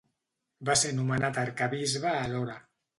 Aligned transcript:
Va 0.69 0.77
ser 0.83 0.95
nomenat 1.01 1.39
arquebisbe 1.45 2.13
alhora. 2.27 2.63